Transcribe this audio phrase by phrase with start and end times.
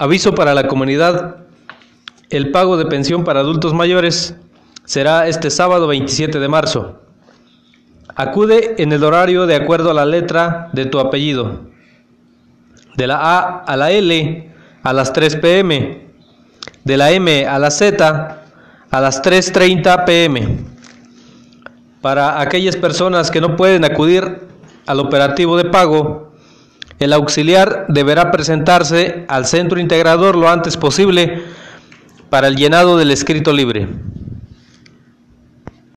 [0.00, 1.38] Aviso para la comunidad.
[2.30, 4.36] El pago de pensión para adultos mayores
[4.84, 7.00] será este sábado 27 de marzo.
[8.14, 11.62] Acude en el horario de acuerdo a la letra de tu apellido.
[12.96, 14.52] De la A a la L
[14.84, 16.06] a las 3 pm.
[16.84, 18.44] De la M a la Z
[18.92, 20.58] a las 3.30 pm.
[22.00, 24.46] Para aquellas personas que no pueden acudir
[24.86, 26.27] al operativo de pago,
[26.98, 31.42] el auxiliar deberá presentarse al centro integrador lo antes posible
[32.30, 33.88] para el llenado del escrito libre.